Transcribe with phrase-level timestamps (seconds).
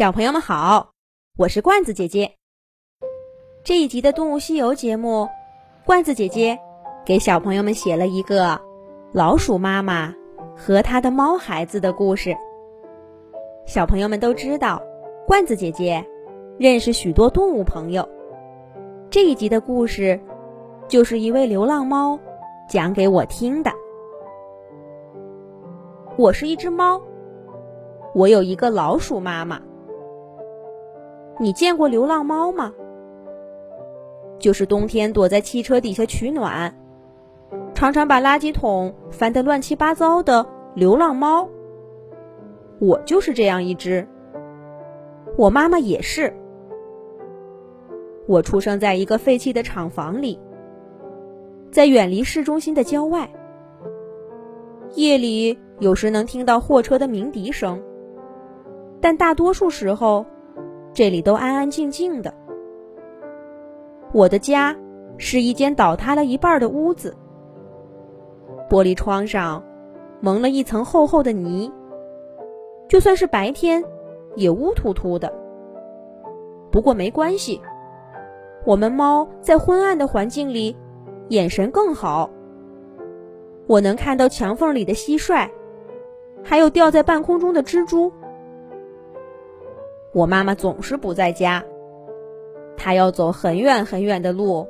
[0.00, 0.92] 小朋友们好，
[1.36, 2.38] 我是罐子姐姐。
[3.62, 5.28] 这一集的《动物西游》节目，
[5.84, 6.58] 罐子姐姐
[7.04, 8.58] 给小朋友们写了一个
[9.12, 10.14] 老鼠妈妈
[10.56, 12.34] 和她的猫孩子的故事。
[13.66, 14.82] 小朋友们都知道，
[15.26, 16.02] 罐子姐姐
[16.58, 18.08] 认识许多动物朋友。
[19.10, 20.18] 这一集的故事，
[20.88, 22.18] 就是一位流浪猫
[22.70, 23.70] 讲给我听的。
[26.16, 26.98] 我是一只猫，
[28.14, 29.60] 我有一个老鼠妈妈。
[31.42, 32.70] 你见过流浪猫吗？
[34.38, 36.74] 就是冬天躲在汽车底下取暖，
[37.72, 41.48] 常常把垃圾桶翻得乱七八糟的流浪猫。
[42.78, 44.06] 我就是这样一只。
[45.38, 46.30] 我妈妈也是。
[48.26, 50.38] 我出生在一个废弃的厂房里，
[51.70, 53.30] 在远离市中心的郊外。
[54.94, 57.82] 夜里有时能听到货车的鸣笛声，
[59.00, 60.26] 但大多数时候。
[60.92, 62.32] 这里都安安静静的。
[64.12, 64.76] 我的家
[65.18, 67.16] 是一间倒塌了一半的屋子，
[68.68, 69.62] 玻璃窗上
[70.20, 71.72] 蒙了一层厚厚的泥，
[72.88, 73.84] 就算是白天
[74.34, 75.32] 也乌突突的。
[76.72, 77.60] 不过没关系，
[78.64, 80.76] 我们猫在昏暗的环境里
[81.28, 82.28] 眼神更好。
[83.66, 85.48] 我能看到墙缝里的蟋蟀，
[86.42, 88.12] 还有吊在半空中的蜘蛛。
[90.12, 91.64] 我妈妈总是不在家，
[92.76, 94.66] 她要走很远很远的路，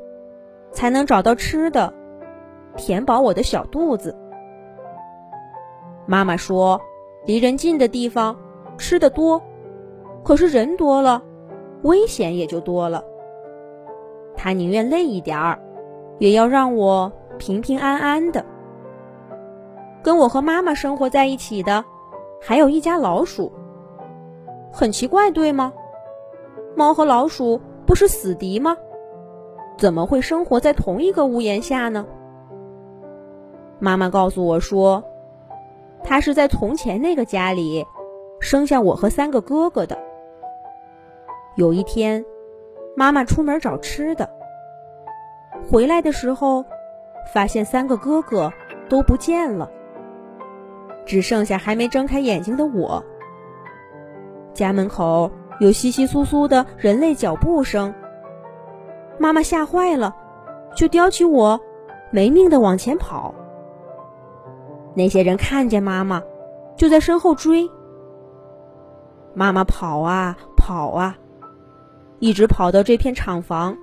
[0.70, 1.94] 才能找到吃的，
[2.76, 4.14] 填饱我的小肚子。
[6.06, 6.80] 妈妈说，
[7.24, 8.36] 离人近的地方
[8.76, 9.42] 吃的多，
[10.22, 11.22] 可是人多了，
[11.82, 13.04] 危险也就多了。
[14.36, 15.58] 她宁愿累一点儿，
[16.18, 18.44] 也要让我平平安安的。
[20.02, 21.84] 跟我和妈妈生活在一起的，
[22.42, 23.52] 还有一家老鼠。
[24.72, 25.72] 很奇怪，对吗？
[26.76, 28.76] 猫和老鼠不是死敌吗？
[29.76, 32.06] 怎么会生活在同一个屋檐下呢？
[33.78, 35.02] 妈妈告诉我说，
[36.04, 37.84] 她是在从前那个家里
[38.40, 39.98] 生下我和三个哥哥的。
[41.56, 42.24] 有一天，
[42.94, 44.30] 妈妈出门找吃的，
[45.70, 46.64] 回来的时候，
[47.34, 48.52] 发现三个哥哥
[48.88, 49.68] 都不见了，
[51.04, 53.02] 只剩下还没睁开眼睛的我。
[54.52, 55.30] 家门口
[55.60, 57.92] 有稀稀疏疏的人类脚步声，
[59.18, 60.14] 妈妈吓坏了，
[60.74, 61.60] 就叼起我，
[62.10, 63.34] 没命的往前跑。
[64.94, 66.22] 那些人看见妈妈，
[66.76, 67.70] 就在身后追。
[69.34, 71.16] 妈妈跑啊跑啊，
[72.18, 73.76] 一直跑到这片厂房，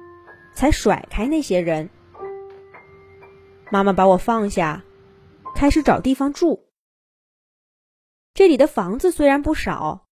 [0.53, 1.89] 才甩开那些人。
[3.71, 4.83] 妈妈把我放下，
[5.55, 6.65] 开始找地方住。
[8.33, 10.06] 这里的房子虽然不少。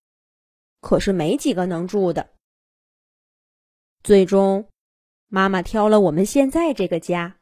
[0.80, 2.32] 可是没几个能住的。
[4.02, 4.68] 最终，
[5.26, 7.38] 妈妈挑了我们现在这个家。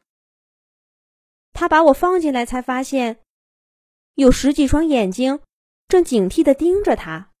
[1.53, 3.23] 她把我放进来，才发现
[4.15, 5.41] 有十几双眼睛
[5.87, 7.31] 正警惕的盯着她。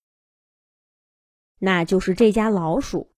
[1.57, 3.11] 那就是这家老鼠。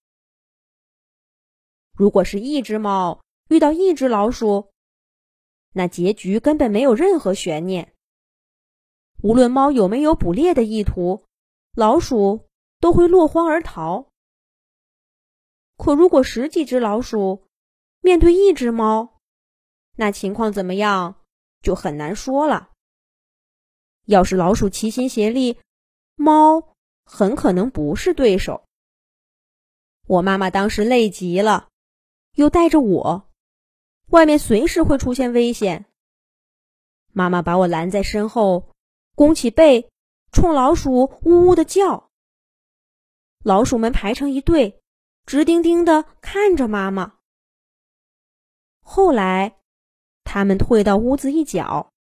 [1.94, 4.72] 如果是一只猫遇到一只老鼠，
[5.74, 7.94] 那结局根本没有任何悬念。
[9.22, 11.26] 无论猫有没有捕猎的意图，
[11.74, 12.47] 老鼠。
[12.80, 14.08] 都会落荒而逃。
[15.78, 17.48] 可如果十几只老鼠
[18.02, 19.20] 面对一只猫，
[19.96, 21.24] 那情况怎么样
[21.62, 22.72] 就很难说了。
[24.06, 25.60] 要是老鼠齐心协力，
[26.16, 28.64] 猫很可能不是对手。
[30.08, 31.68] 我妈妈当时累极了，
[32.36, 33.30] 又带着我，
[34.08, 35.86] 外面随时会出现危险。
[37.12, 38.72] 妈妈把我拦在身后，
[39.16, 39.90] 弓起背，
[40.32, 42.07] 冲老鼠呜呜的叫。
[43.48, 44.82] 老鼠们排成一队，
[45.26, 47.14] 直盯盯的看着妈妈。
[48.84, 49.56] 后来，
[50.26, 51.94] 他们退到屋子一角，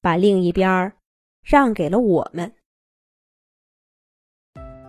[0.00, 0.94] 把另一边
[1.42, 2.50] 让给了我们。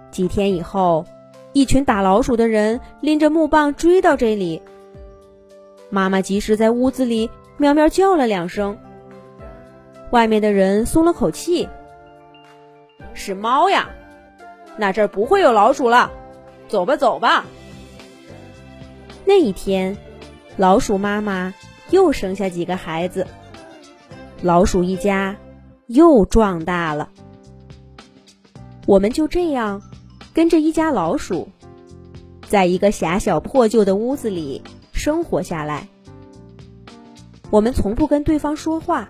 [0.10, 1.06] 几天以后，
[1.52, 4.62] 一群打老鼠的人拎着木棒追到这里。
[5.90, 8.80] 妈妈及时在屋子里喵喵叫了两声，
[10.14, 11.68] 外面的人松了口气。
[13.14, 13.94] 是猫呀。
[14.78, 16.12] 那这儿不会有老鼠了，
[16.68, 17.46] 走吧，走吧。
[19.26, 19.98] 那一天，
[20.56, 21.54] 老鼠妈妈
[21.90, 23.28] 又生下几个孩子，
[24.42, 25.36] 老鼠一家
[25.88, 27.10] 又壮大了。
[28.86, 29.82] 我们就这样
[30.34, 31.50] 跟着一家老鼠，
[32.48, 34.62] 在一个狭小破旧的屋子里
[34.94, 35.88] 生活下来。
[37.50, 39.08] 我们从不跟对方说话，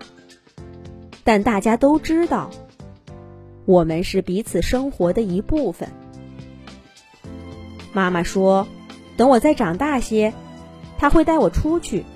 [1.24, 2.50] 但大家都知道。
[3.68, 5.90] 我们是彼此生活的一部分。
[7.92, 8.66] 妈妈说，
[9.18, 10.32] 等我再长大些，
[10.96, 12.06] 她会带我出去，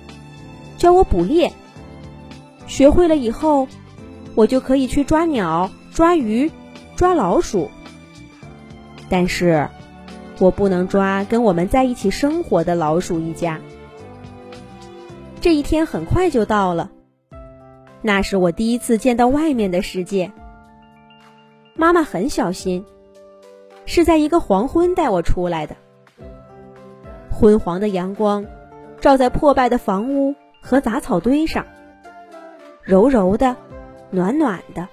[0.79, 1.53] 教我捕猎。
[2.65, 3.67] 学会了以后，
[4.33, 6.51] 我就可以去抓鸟、抓鱼、
[6.95, 7.69] 抓老鼠。
[9.07, 9.69] 但是，
[10.39, 13.61] 我不能抓跟我们在一起生活的老鼠一家。
[15.39, 16.89] 这一天很快就到了，
[18.01, 20.31] 那是我第一次见到外面的世界。
[21.75, 22.85] 妈妈很小心，
[23.85, 25.75] 是在一个黄昏带我出来的。
[27.31, 28.45] 昏黄的阳光
[29.01, 31.65] 照在破败的房屋和杂草堆上，
[32.83, 33.55] 柔柔的，
[34.11, 34.87] 暖暖的。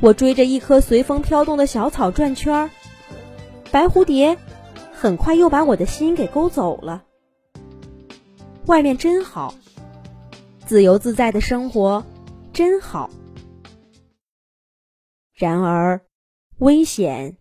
[0.00, 2.70] 我追着一棵随风飘动的小草转圈儿，
[3.70, 4.36] 白蝴蝶
[4.92, 7.04] 很快又把我的心给勾走了。
[8.66, 9.54] 外面真好，
[10.66, 12.04] 自由自在的生活
[12.52, 13.08] 真好。
[15.40, 16.02] 然而，
[16.58, 17.38] 危险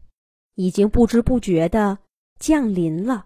[0.56, 1.98] 已经不知不觉的
[2.40, 3.26] 降临了。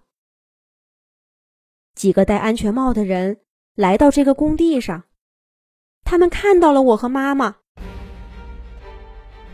[1.93, 3.41] 几个戴安全帽的人
[3.75, 5.03] 来到这个工地上，
[6.03, 7.57] 他们看到了我和妈妈。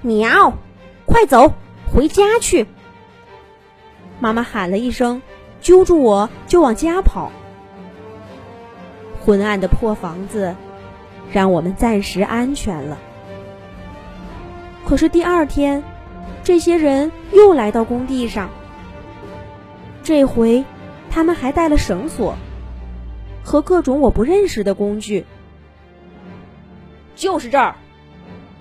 [0.01, 0.53] 喵，
[1.05, 1.53] 快走，
[1.93, 2.65] 回家去！
[4.21, 5.21] 妈妈喊了一声，
[5.59, 7.29] 揪住我就往家跑。
[9.25, 10.55] 昏暗的破房子
[11.29, 12.97] 让我们暂时安全了。
[14.89, 15.83] 可是第二天，
[16.43, 18.49] 这些人又来到工地上。
[20.01, 20.65] 这回，
[21.11, 22.35] 他们还带了绳索
[23.43, 25.27] 和各种我不认识的工具。
[27.15, 27.75] 就是这儿，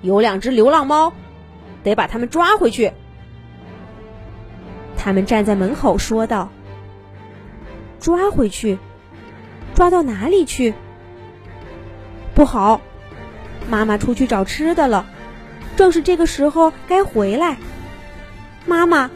[0.03, 1.15] 有两只流浪猫，
[1.83, 2.93] 得把它们抓回去。
[4.99, 6.51] 他们站在门口说道
[8.01, 8.77] ：“抓回去，
[9.75, 10.75] 抓到哪里去？
[12.35, 12.83] 不好，
[13.71, 15.07] 妈妈出去找吃的了。”
[15.79, 17.57] 正是这个时候该回来，
[18.67, 19.09] 妈妈，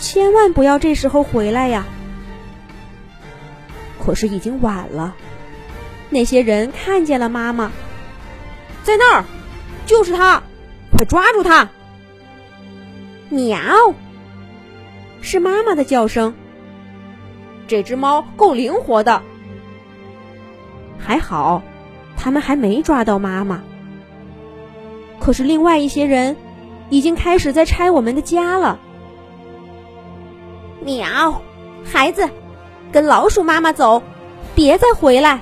[0.00, 1.86] 千万不要这时候回来呀！
[4.04, 5.14] 可是已经晚了，
[6.10, 7.70] 那些人看见了妈妈，
[8.82, 9.24] 在那儿，
[9.86, 10.42] 就是他，
[10.90, 11.68] 快抓住他！
[13.28, 13.60] 喵，
[15.22, 16.34] 是妈妈的叫声。
[17.68, 19.22] 这只猫够灵活的，
[20.98, 21.62] 还好，
[22.16, 23.62] 他们还没抓到妈妈。
[25.26, 26.36] 可是，另外一些人
[26.88, 28.78] 已经开始在拆我们的家了。
[30.84, 31.42] 喵，
[31.84, 32.30] 孩子，
[32.92, 34.04] 跟老鼠妈妈走，
[34.54, 35.40] 别再回来。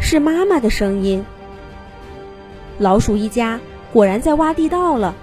[0.00, 1.24] 是妈妈的声音。
[2.78, 3.60] 老鼠一家
[3.92, 5.14] 果然在挖地道了。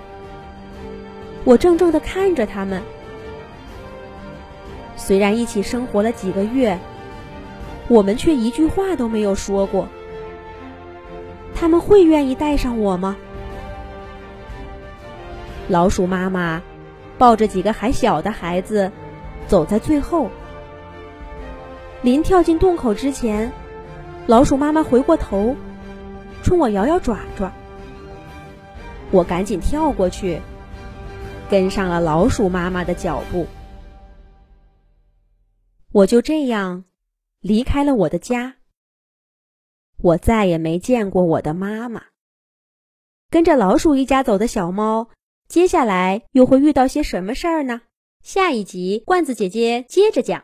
[1.44, 2.81] 我怔怔的看着他们。
[4.95, 6.79] 虽然一起生活了几个月，
[7.89, 9.89] 我们却一句话都没有说过。
[11.62, 13.16] 他们会愿意带上我吗？
[15.68, 16.60] 老鼠妈妈
[17.19, 18.92] 抱着几个还小的孩子，
[19.46, 20.31] 走在最后。
[22.02, 23.52] 临跳进洞口之前，
[24.25, 25.56] 老鼠妈妈回过头，
[26.42, 27.52] 冲我摇摇爪爪。
[29.12, 30.42] 我赶紧跳过去，
[31.48, 33.46] 跟上了老鼠妈妈的脚步。
[35.92, 36.86] 我就这样
[37.40, 38.56] 离开了我的家。
[40.01, 42.03] 我再也没见过我的妈妈。
[43.30, 45.09] 跟着老鼠一家走的小猫，
[45.48, 47.81] 接下来又会遇到些什么事儿呢？
[48.21, 50.44] 下一集，罐子姐姐接着讲。